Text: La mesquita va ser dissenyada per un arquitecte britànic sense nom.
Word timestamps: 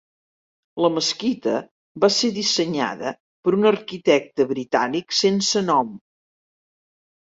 La 0.85 0.89
mesquita 0.95 1.53
va 2.05 2.09
ser 2.17 2.33
dissenyada 2.39 3.13
per 3.45 3.55
un 3.61 3.71
arquitecte 3.75 4.51
britànic 4.57 5.19
sense 5.23 5.67
nom. 5.73 5.97